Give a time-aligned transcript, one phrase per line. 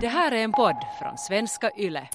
[0.00, 2.08] Det här är en podd från svenska YLE.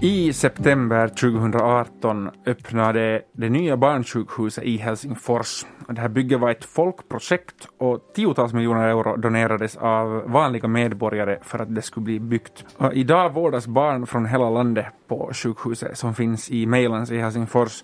[0.00, 5.66] I september 2018 öppnade det nya barnsjukhuset i Helsingfors.
[5.88, 11.58] Det här bygget var ett folkprojekt och tiotals miljoner euro donerades av vanliga medborgare för
[11.58, 12.64] att det skulle bli byggt.
[12.76, 17.82] Och idag vårdas barn från hela landet på sjukhuset som finns i Mejlans i Helsingfors.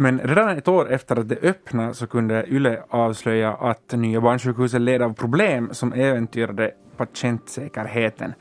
[0.00, 4.80] Men redan ett år efter att det öppnade så kunde YLE avslöja att nya barnsjukhuset
[4.80, 8.32] led av problem som äventyrade patientsäkerheten.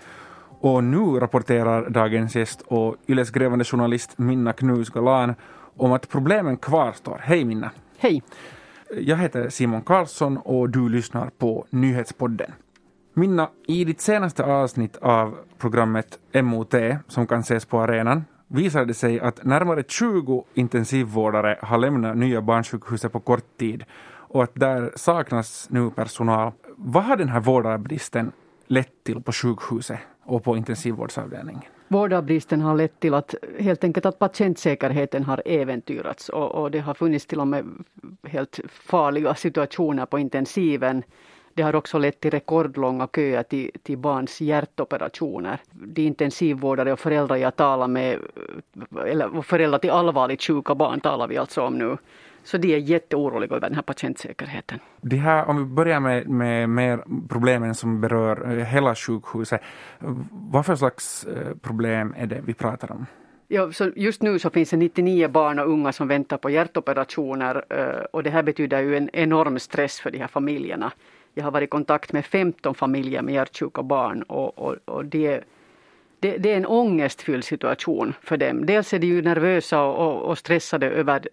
[0.60, 5.36] Och nu rapporterar dagens gäst och Yles grävande journalist Minna Knus Galan
[5.78, 7.20] om att problemen kvarstår.
[7.22, 7.72] Hej Minna!
[7.98, 8.24] Hej!
[9.02, 12.52] Jag heter Simon Karlsson och du lyssnar på Nyhetspodden.
[13.14, 16.74] Minna, i ditt senaste avsnitt av programmet MOT,
[17.08, 22.42] som kan ses på arenan, visade det sig att närmare 20 intensivvårdare har lämnat nya
[22.42, 23.84] barnsjukhuset på kort tid
[24.30, 26.52] och att där saknas nu personal.
[26.76, 28.32] Vad har den här vårdarbristen
[28.68, 31.62] lett till på sjukhuset och på intensivvårdsavdelningen?
[31.88, 36.94] Vårdarbristen har lett till att helt enkelt att patientsäkerheten har äventyrats och, och det har
[36.94, 37.66] funnits till och med
[38.24, 41.04] helt farliga situationer på intensiven.
[41.58, 45.60] Det har också lett till rekordlånga köer till, till barns hjärtoperationer.
[45.72, 48.20] De intensivvårdare och föräldrar jag talar med,
[49.06, 51.98] eller föräldrar till allvarligt sjuka barn talar vi alltså om nu,
[52.44, 54.80] så de är jätteoroliga över den här patientsäkerheten.
[55.02, 57.00] Det här, om vi börjar med, med, med
[57.30, 59.62] problemen som berör eh, hela sjukhuset.
[60.32, 63.06] Vad för slags eh, problem är det vi pratar om?
[63.48, 67.66] Ja, så just nu så finns det 99 barn och unga som väntar på hjärtoperationer
[67.70, 70.92] eh, och det här betyder ju en enorm stress för de här familjerna.
[71.38, 75.44] Jag har varit i kontakt med 15 familjer med hjärtsjuka barn och, och, och det
[76.20, 78.66] det, det, är en ångestfylld situation för dem.
[78.66, 81.28] Dels är de ju nervösa och, och, stressade över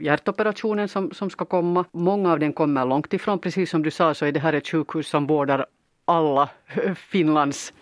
[0.00, 1.84] hjärtoperationen som, som ska komma.
[1.92, 3.38] Många av dem kommer långt ifrån.
[3.38, 5.66] Precis som du sa så är det här ett sjukhus som vårdar
[6.04, 6.48] alla
[6.96, 7.72] Finlands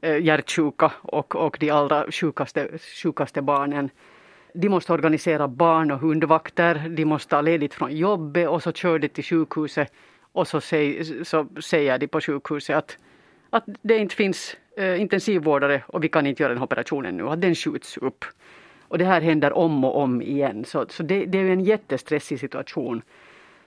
[0.00, 2.68] eh, hjärtsjuka och, och de allra sjukaste,
[3.02, 3.90] sjukaste barnen.
[4.54, 8.98] De måste organisera barn och hundvakter, de måste ha ledigt från jobbet och så kör
[8.98, 9.92] de till sjukhuset
[10.38, 12.98] och så, säg, så säger de på sjukhuset att,
[13.50, 17.40] att det inte finns eh, intensivvårdare och vi kan inte göra den operationen nu, att
[17.40, 18.24] den skjuts upp.
[18.88, 22.40] Och det här händer om och om igen, så, så det, det är en jättestressig
[22.40, 23.02] situation.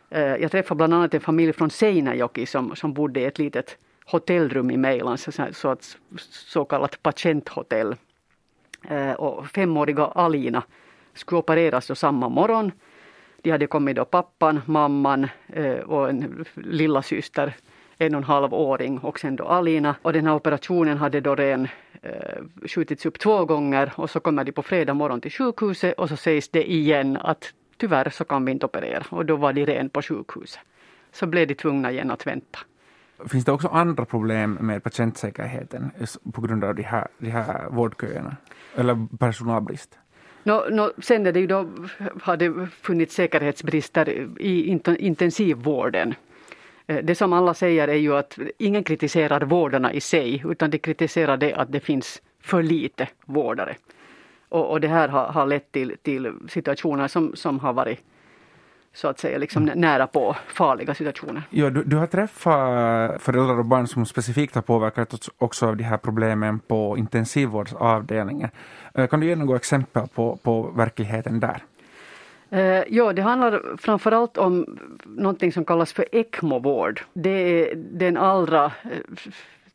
[0.09, 3.77] Eh, jag träffade bland annat en familj från Seinäjoki som, som bodde i ett litet
[4.05, 7.95] hotellrum i Mejlan, så, så, att, så kallat patienthotell.
[8.89, 10.63] Eh, och femåriga Alina
[11.13, 12.71] skulle opereras då samma morgon.
[13.41, 17.53] De hade kommit då pappan, mamman eh, och en lilla syster
[18.01, 19.95] en och en halv åring och sen då Alina.
[20.01, 21.67] Och den här operationen hade då redan
[22.01, 26.09] eh, skjutits upp två gånger och så kommer de på fredag morgon till sjukhuset och
[26.09, 29.65] så sägs det igen att tyvärr så kan vi inte operera och då var de
[29.65, 30.61] redan på sjukhuset.
[31.11, 32.59] Så blev de tvungna igen att vänta.
[33.29, 35.91] Finns det också andra problem med patientsäkerheten
[36.33, 38.35] på grund av de här, de här vårdköerna?
[38.75, 39.97] Eller personalbrist?
[40.43, 41.69] No, no, sen är det ju då,
[42.21, 44.09] har det funnits säkerhetsbrister
[44.39, 46.15] i intensivvården.
[46.87, 50.77] Eh, det som alla säger är ju att ingen kritiserar vårdarna i sig utan de
[50.77, 53.75] kritiserar det att det finns för lite vårdare.
[54.49, 57.99] Och, och det här har, har lett till, till situationer som, som har varit
[58.93, 61.43] så att säga liksom nära på farliga situationer.
[61.49, 65.83] Ja, du, du har träffat föräldrar och barn som specifikt har påverkats också av de
[65.83, 68.49] här problemen på intensivvårdsavdelningen.
[68.93, 71.63] Eh, kan du ge några exempel på, på verkligheten där?
[72.49, 77.01] Eh, ja, det handlar framförallt om någonting som kallas för ECMO-vård.
[77.13, 77.29] Det
[77.69, 78.71] är den allra eh,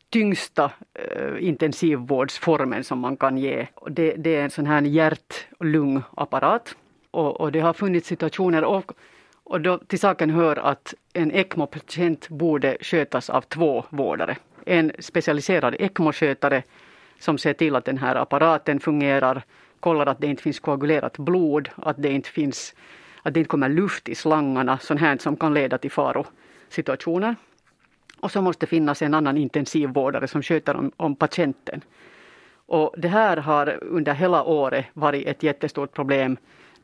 [0.09, 3.67] tyngsta eh, intensivvårdsformen som man kan ge.
[3.89, 5.47] Det, det är en sån här hjärt
[7.17, 7.25] och.
[7.25, 8.91] Och, och det har funnits situationer och,
[9.43, 14.37] och då, till saken hör att en ECMO-patient borde skötas av två vårdare.
[14.65, 16.63] En specialiserad ECMO-skötare
[17.19, 19.43] som ser till att den här apparaten fungerar
[19.79, 22.75] kollar att det inte finns koagulerat blod, att det inte finns
[23.23, 27.35] att det inte kommer luft i slangarna, sånt här som kan leda till farosituationer.
[28.19, 31.81] Och så måste finnas en annan intensivvårdare som sköter om, om patienten.
[32.67, 36.37] Och det här har under hela året varit ett jättestort problem.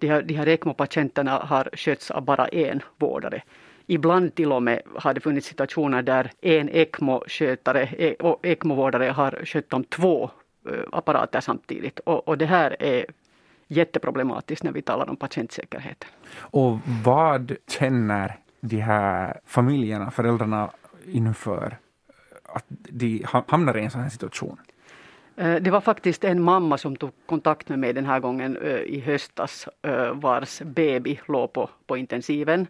[0.03, 3.41] De här, de här ECMO-patienterna har skötts av bara en vårdare.
[3.87, 9.45] Ibland till och med har det funnits situationer där en ECMO-skötare e, och ECMO-vårdare har
[9.45, 10.29] skött om två
[10.69, 11.99] eh, apparater samtidigt.
[11.99, 13.05] Och, och det här är
[13.67, 16.05] jätteproblematiskt när vi talar om patientsäkerhet.
[16.37, 20.69] Och vad känner de här familjerna, föräldrarna
[21.05, 21.77] inför
[22.43, 24.57] att de hamnar i en sån här situation?
[25.35, 28.81] Eh, det var faktiskt en mamma som tog kontakt med mig den här gången eh,
[28.81, 32.67] i höstas eh, vars baby låg på, på intensiven.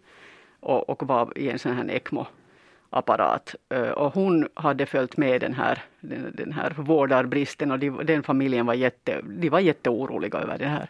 [0.60, 3.56] och, och var i en sån här ECMO-apparat.
[3.96, 8.66] Och hon hade följt med den här, den, den här vårdarbristen och de, den familjen
[8.66, 10.90] var, jätte, de var jätteoroliga över det här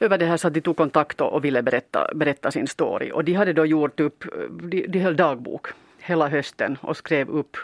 [0.00, 3.10] över det här så att de tog kontakt och ville berätta, berätta sin story.
[3.12, 5.66] Och de hade då gjort upp, de, de höll dagbok
[5.98, 7.56] hela hösten och skrev upp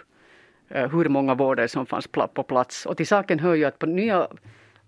[0.70, 2.86] Eh, hur många vårdare som fanns på plats.
[2.86, 4.28] Och till saken hör ju att på nya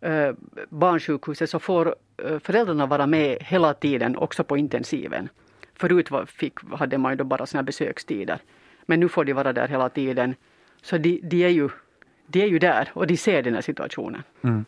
[0.01, 0.35] eh,
[0.69, 1.95] barnsjukhuset så får
[2.25, 5.29] eh, föräldrarna vara med hela tiden också på intensiven.
[5.75, 8.39] Förut var, fick, hade man ju då bara sina besökstider.
[8.87, 10.35] Men nu får de vara där hela tiden.
[10.83, 11.69] Så de, de, är, ju,
[12.27, 14.23] de är ju där och de ser den här situationen.
[14.43, 14.65] Mm.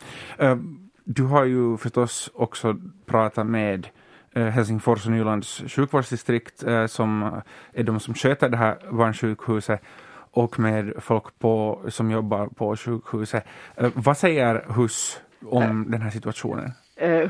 [1.05, 2.77] Du har ju förstås också
[3.07, 3.89] pratat med
[4.35, 7.43] Helsingfors och Nylands sjukvårdsdistrikt som
[7.73, 9.83] är de som sköter det här barnsjukhuset
[10.33, 13.45] och med folk på, som jobbar på sjukhuset.
[13.95, 16.73] vad säger HUS om den här situationen?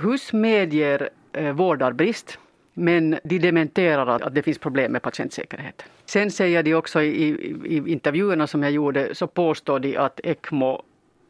[0.00, 1.08] HUS medger
[1.52, 2.38] vårdarbrist
[2.74, 5.84] men de dementerar att, det finns problem med patientsäkerhet.
[6.04, 7.28] Sen säger de också i,
[7.64, 10.82] i, intervjuerna som jag gjorde så påstår de att ECMO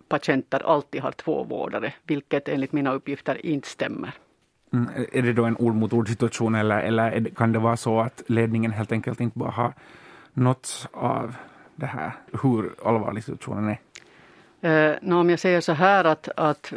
[0.09, 4.15] patienter alltid har två vårdare, vilket enligt mina uppgifter inte stämmer.
[4.73, 8.01] Mm, är det då en ord mot ord situation eller, eller kan det vara så
[8.01, 9.73] att ledningen helt enkelt inte bara har
[10.33, 11.37] nåtts av
[11.82, 12.12] det här,
[12.43, 13.79] hur allvarlig situationen är?
[14.90, 16.73] Eh, no, om jag säger så här att, att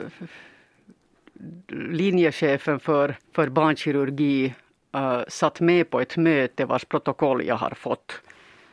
[1.68, 4.54] linjechefen för, för barnkirurgi
[4.94, 8.22] eh, satt med på ett möte vars protokoll jag har fått,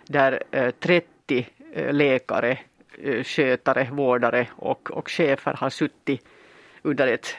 [0.06, 1.06] där eh, 30
[1.36, 2.58] uh, eh, läkare,
[3.02, 6.24] eh, skötare, vårdare och, och chefer har suttit
[6.82, 7.36] under ett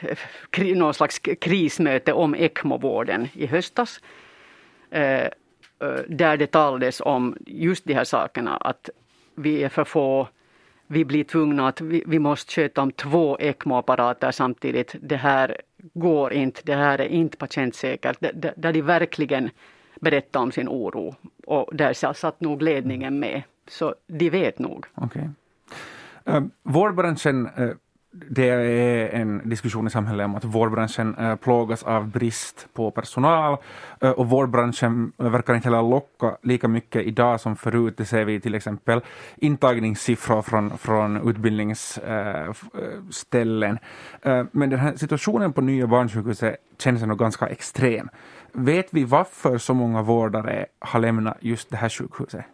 [0.58, 4.00] eh, någon slags krismöte om ECMO-vården i höstas.
[5.82, 8.90] Eh, där det talades om just de här sakerna att
[9.34, 10.28] vi är för få
[10.86, 14.94] vi blir tvungna att vi, vi måste sköta om två ECMO-apparater samtidigt.
[15.00, 15.56] Det här
[15.94, 18.16] går inte, det här är inte patientsäkert.
[18.56, 19.50] Där de verkligen
[20.00, 21.14] berättar om sin oro.
[21.46, 23.42] Och där satt nog ledningen med.
[23.68, 24.86] Så de vet nog.
[24.94, 25.28] Okay.
[26.24, 27.70] Eh, vårdbranschen eh,
[28.14, 33.56] det är en diskussion i samhället om att vårdbranschen eh, plågas av brist på personal
[34.00, 37.94] eh, och vårdbranschen eh, verkar inte heller locka lika mycket idag som förut.
[37.96, 39.00] Det ser vi till exempel
[39.36, 43.78] intagningssiffror från, från utbildningsställen.
[44.50, 48.08] Men den här situationen på nya barnsjukhuset känns ändå ganska extrem.
[48.52, 52.44] Vet vi varför så många vårdare har lämnat just det här sjukhuset?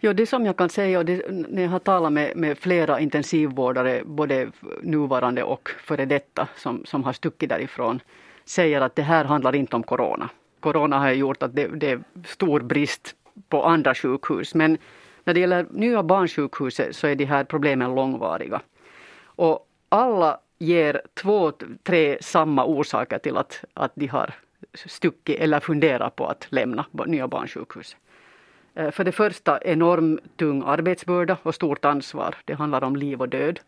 [0.00, 3.00] Jo, det som jag kan säga, och det, när jag har talat med, med flera
[3.00, 4.50] intensivvårdare, både
[4.82, 8.00] nuvarande och före detta, som, som har stuckit därifrån,
[8.44, 10.30] säger att det här handlar inte om corona.
[10.60, 13.14] Corona har gjort att det, det är stor brist
[13.48, 14.78] på andra sjukhus, men
[15.24, 18.60] när det gäller nya barnsjukhuset så är de här problemen långvariga.
[19.24, 21.52] Och alla ger två,
[21.82, 24.34] tre samma orsaker till att, att de har
[24.74, 27.98] stuckit eller funderar på att lämna nya barnsjukhuset.
[28.78, 32.34] Eh, för det första enorm tung arbetsbörda och stort ansvar.
[32.44, 33.60] Det handlar om liv och död.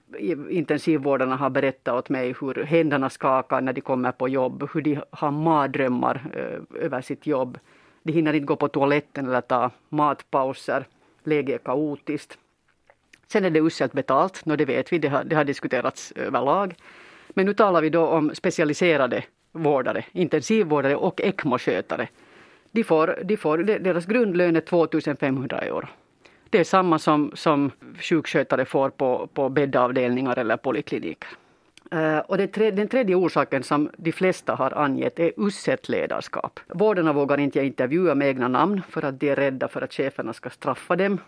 [0.51, 5.01] Intensivvårdarna har berättat åt mig hur händerna skakar när de kommer på jobb, hur de
[5.11, 7.59] har mardrömmar eh, över sitt jobb.
[8.03, 10.87] De hinner inte gå på toaletten eller ta matpauser.
[11.25, 12.39] Läget är kaotiskt.
[13.27, 16.75] Sen är det uselt betalt, no, det vet vi, det har, det har diskuterats överlag.
[17.29, 22.09] Men nu talar vi då om specialiserade vårdare, intensivvårdare och ECMO-skötare
[22.73, 25.87] de får, de får, deras grundlön är 2500 euro.
[26.50, 31.29] Det är samma som, som sjukskötare får på, på bäddavdelningar eller polikliniker.
[31.95, 36.61] Uh, och det, den tredje orsaken som de flesta har angett är uselt ledarskap.
[36.69, 40.33] Vårdarna vågar inte intervjua med egna namn för att de är rädda för att cheferna
[40.33, 41.19] ska straffa dem.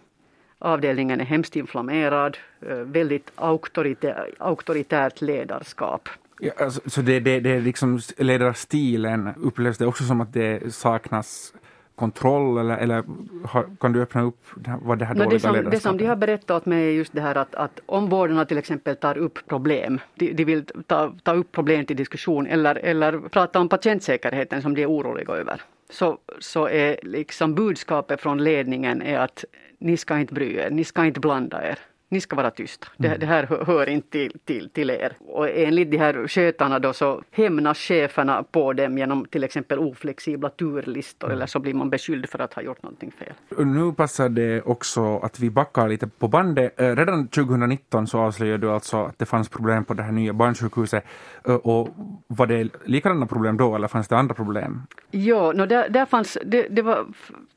[0.59, 2.39] Avdelningen är hemskt inflammerad,
[2.71, 6.09] uh, väldigt auktoritä, auktoritärt ledarskap.
[6.45, 10.75] Ja, alltså, så det, det, det är liksom ledarstilen, upplevs det också som att det
[10.75, 11.55] saknas
[11.95, 13.05] kontroll eller, eller
[13.45, 14.47] har, kan du öppna upp
[14.83, 16.91] vad det här no, dåliga det som, Det som de har berättat åt mig är
[16.91, 20.65] just det här att, att om vårdarna till exempel tar upp problem, de, de vill
[20.87, 25.33] ta, ta upp problem till diskussion eller, eller prata om patientsäkerheten som de är oroliga
[25.33, 29.45] över, så, så är liksom budskapet från ledningen är att
[29.79, 31.79] ni ska inte bry er, ni ska inte blanda er
[32.13, 32.87] ni ska vara tysta.
[32.97, 33.21] Det, mm.
[33.21, 35.13] det här hör inte till, till, till er.
[35.19, 40.49] Och enligt de här skötarna då så hämnas cheferna på dem genom till exempel oflexibla
[40.49, 41.37] turlistor mm.
[41.37, 43.67] eller så blir man beskylld för att ha gjort någonting fel.
[43.67, 46.81] Nu passar det också att vi backar lite på bandet.
[46.81, 50.33] Eh, redan 2019 så avslöjade du alltså att det fanns problem på det här nya
[50.33, 51.05] barnsjukhuset.
[51.45, 51.89] Eh, och
[52.27, 54.83] var det likadana problem då eller fanns det andra problem?
[55.11, 57.07] Ja, no, där, där fanns, det, det var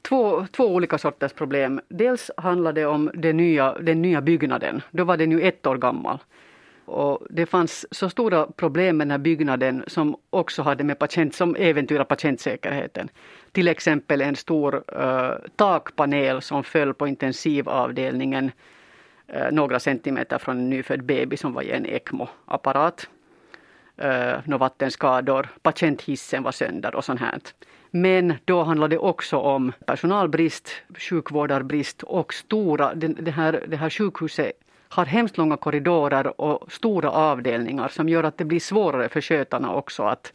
[0.01, 1.81] två, två olika sorters problem.
[1.87, 4.81] Dels handlade det om det nya, den nya byggnaden.
[4.91, 6.19] Då var den ju ett år gammal.
[6.85, 11.35] Och det fanns så stora problem med den här byggnaden som också hade med patient,
[11.35, 13.09] som äventyrade patientsäkerheten.
[13.51, 18.51] Till exempel en stor uh, takpanel som föll på intensivavdelningen
[19.35, 23.09] uh, några centimeter från en nyfödd baby som var i en ECMO-apparat.
[23.97, 27.39] Eh, uh, några vattenskador, patienthissen var sönder och sånt här.
[27.95, 33.89] Men då handlar det också om personalbrist, sjukvårdarbrist och stora, det, det, här, det här
[33.89, 34.51] sjukhuset
[34.89, 39.73] har hemskt långa korridorer och stora avdelningar som gör att det blir svårare för skötarna
[39.73, 40.33] också att,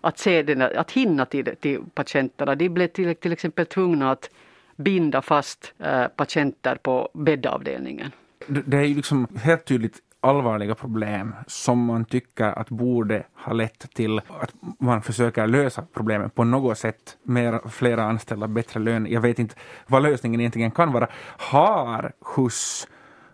[0.00, 2.54] att, se den, att hinna till, till patienterna.
[2.54, 4.30] De blev till, till exempel tvungna att
[4.76, 8.10] binda fast äh, patienter på bäddavdelningen.
[8.46, 13.94] Det är ju liksom helt tydligt allvarliga problem som man tycker att borde ha lett
[13.94, 17.16] till att man försöker lösa problemen på något sätt.
[17.22, 19.06] Mer, flera anställda, bättre lön.
[19.10, 19.54] Jag vet inte
[19.86, 21.08] vad lösningen egentligen kan vara.
[21.38, 22.88] Har HUS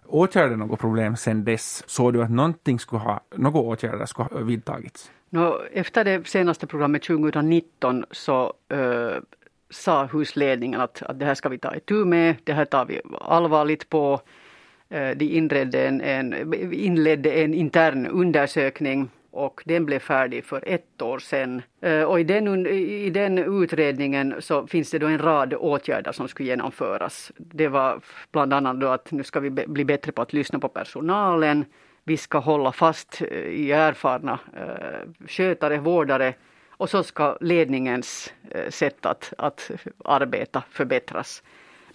[0.07, 1.85] åtgärdat något problem sedan dess?
[1.87, 5.11] Såg du att någonting skulle ha, några åtgärder skulle ha vidtagits?
[5.31, 9.17] No, efter det senaste programmet 2019 så uh,
[9.71, 13.01] sa husledningen att, att det här ska vi ta itu med, det här tar vi
[13.21, 14.21] allvarligt på.
[14.93, 21.03] Eh, de inledde en, en, inledde en intern undersökning och den blev färdig för ett
[21.03, 21.63] år sedan.
[21.81, 26.29] Eh, och i den, i den utredningen så finns det då en rad åtgärder som
[26.29, 27.33] skulle genomföras.
[27.37, 28.01] Det var
[28.33, 31.65] bland annat då att nu ska vi bli bättre på att lyssna på personalen.
[32.05, 34.39] Vi ska hålla fast eh, i erfarna
[35.27, 36.35] skötare, vårdare
[36.71, 38.33] och så ska ledningens
[38.69, 39.71] sätt att, att
[40.05, 41.43] arbeta förbättras.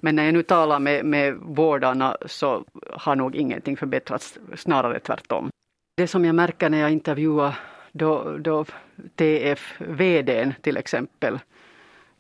[0.02, 2.64] Men när jag nu talar med, med vårdarna så
[2.94, 5.50] har nog ingenting förbättrats, snarare tvärtom.
[5.98, 7.56] Det som jag märker när jag intervjuar
[7.92, 8.66] då, då
[9.16, 11.40] TF-VDn till exempel,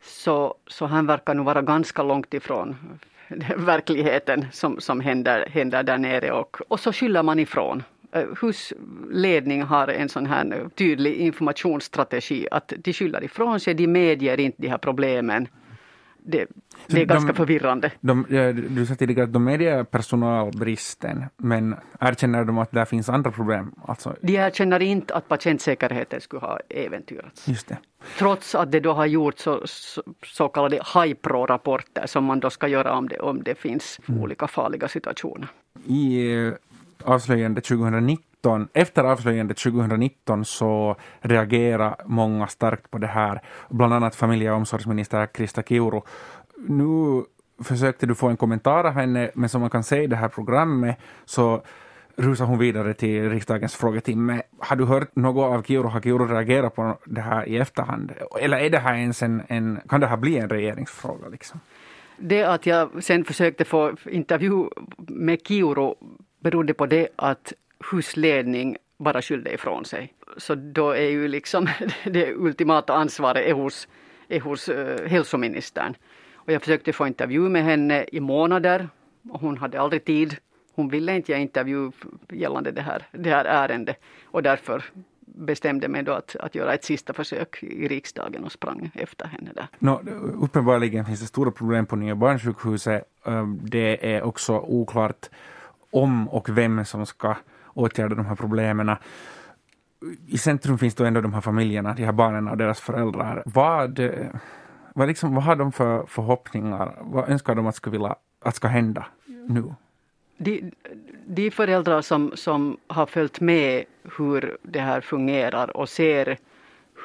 [0.01, 2.75] så, så han verkar nog vara ganska långt ifrån
[3.57, 7.83] verkligheten som, som händer, händer där nere och, och så skyller man ifrån.
[8.11, 13.87] Eh, HUS husledning har en sån här tydlig informationsstrategi att de skyller ifrån sig, de
[13.87, 15.47] medger inte de här problemen
[16.27, 16.47] det,
[16.87, 17.91] det är ganska de, förvirrande.
[17.99, 18.25] De,
[18.69, 23.75] du sa tidigare att de medger personalbristen, men erkänner de att det finns andra problem?
[23.87, 24.15] Alltså...
[24.21, 27.47] De erkänner inte att patientsäkerheten skulle ha äventyrats.
[27.47, 27.77] Just det.
[28.17, 32.67] Trots att det då har gjorts så, så, så kallade HIPRO-rapporter som man då ska
[32.67, 34.21] göra om det, om det finns mm.
[34.21, 35.47] olika farliga situationer.
[35.85, 36.53] I eh,
[37.03, 38.26] avslöjandet 2019 2019,
[38.73, 45.25] efter avslöjandet 2019 så reagerar många starkt på det här, bland annat familje och omsorgsminister
[45.25, 46.01] Krista Kiuru.
[46.67, 47.23] Nu
[47.63, 50.27] försökte du få en kommentar av henne, men som man kan se i det här
[50.27, 51.61] programmet så
[52.17, 54.41] rusar hon vidare till riksdagens frågetimme.
[54.59, 55.87] Har du hört något av Kiuru?
[55.87, 58.11] Har Kiuru reagerat på det här i efterhand?
[58.41, 61.27] Eller är det här ens en, en kan det här bli en regeringsfråga?
[61.27, 61.59] Liksom?
[62.17, 65.93] Det att jag sen försökte få intervju med Kiuru
[66.39, 67.53] berodde på det att
[67.91, 70.13] husledning bara skyllde ifrån sig.
[70.37, 71.67] Så då är ju liksom
[72.05, 73.87] det ultimata ansvaret är hos,
[74.27, 75.95] är hos uh, hälsoministern.
[76.33, 78.89] Och jag försökte få intervju med henne i månader
[79.29, 80.35] och hon hade aldrig tid.
[80.75, 81.91] Hon ville inte ge intervju
[82.29, 84.83] gällande det här, det här ärendet och därför
[85.37, 89.51] bestämde mig då att, att göra ett sista försök i riksdagen och sprang efter henne
[89.55, 89.67] där.
[89.79, 90.01] No,
[90.43, 93.03] uppenbarligen finns det stora problem på Nya barnsjukhuset.
[93.25, 95.29] Eh, det är också oklart
[95.91, 97.35] om och vem som ska
[97.77, 98.95] åtgärda de här problemen.
[100.27, 103.43] I centrum finns då ändå de här familjerna, de här barnen och deras föräldrar.
[103.45, 103.99] Vad,
[104.93, 106.97] vad, liksom, vad har de för förhoppningar?
[107.01, 109.73] Vad önskar de att ska, vilja, att ska hända nu?
[110.37, 110.71] De,
[111.25, 113.83] de föräldrar som, som har följt med
[114.17, 116.37] hur det här fungerar och ser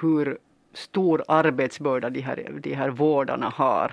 [0.00, 0.38] hur
[0.74, 3.92] stor arbetsbörda de här, de här vårdarna har,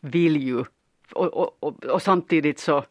[0.00, 0.64] vill ju
[1.12, 2.84] och, och, och, och samtidigt så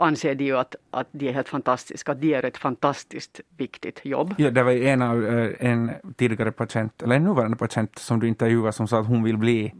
[0.00, 4.00] anser de ju att, att de är helt fantastiska, att de gör ett fantastiskt viktigt
[4.04, 4.34] jobb.
[4.38, 8.28] Ja, det var en, av, eh, en tidigare patient, eller en nuvarande patient som du
[8.28, 9.74] intervjuade som sa att hon vill bli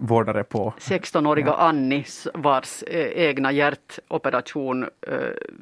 [0.00, 0.74] vårdare på...
[0.78, 1.56] 16-åriga ja.
[1.56, 2.04] Annie
[2.34, 4.88] vars eh, egna hjärtoperation eh,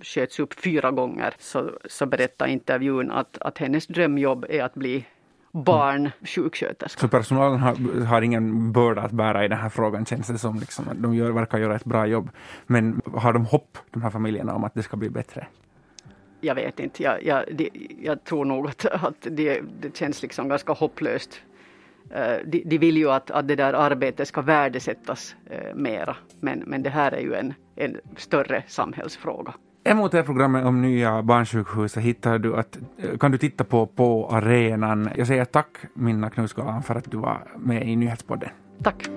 [0.02, 5.04] sköts upp fyra gånger så, så berättar intervjun att, att hennes drömjobb är att bli
[5.52, 7.00] barnsjuksköterska.
[7.00, 10.60] Så personalen har, har, ingen börda att bära i den här frågan känns det som.
[10.60, 10.84] Liksom.
[10.94, 12.30] De gör, verkar göra ett bra jobb.
[12.66, 15.46] Men har de hopp, de här familjerna, om att det ska bli bättre?
[16.40, 17.02] Jag vet inte.
[17.02, 17.68] Jag, jag, det,
[18.02, 21.40] jag tror nog att, att det, det känns liksom ganska hopplöst.
[22.10, 26.16] Uh, de, de, vill ju att, att det där arbetet ska värdesättas uh, mera.
[26.40, 29.54] Men, men det här är ju en, en större samhällsfråga.
[29.88, 34.28] Emot det programmet om nya barnsjukhuset hittar du att, eh, kan du titta på på
[34.30, 35.08] arenan.
[35.16, 38.50] Jag säger tack Minna Knutsgalan för att du var med i Nyhetspodden.
[38.82, 39.08] Tack.